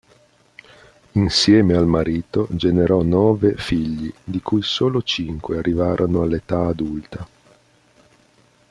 [1.11, 7.27] Insieme al marito generò nove figli, di cui solo cinque arrivarono all'età adulta.